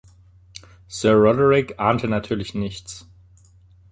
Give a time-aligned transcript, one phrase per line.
[0.87, 3.07] Sir Roderick ahnte natürlich nichts.